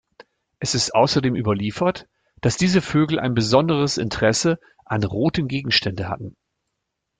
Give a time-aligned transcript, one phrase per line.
[0.59, 2.07] Es ist außerdem überliefert,
[2.37, 6.35] dass diese Vögel ein besonderes Interesse an roten Gegenständen hatten.